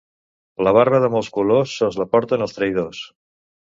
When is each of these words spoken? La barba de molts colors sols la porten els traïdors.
La 0.67 0.71
barba 0.77 1.01
de 1.03 1.11
molts 1.15 1.29
colors 1.37 1.75
sols 1.81 1.99
la 2.03 2.07
porten 2.17 2.47
els 2.47 2.57
traïdors. 2.59 3.03